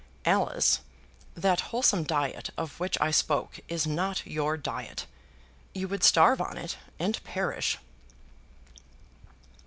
[0.25, 0.79] Alice,
[1.35, 5.05] that wholesome diet of which I spoke is not your diet.
[5.75, 7.77] You would starve on it, and perish."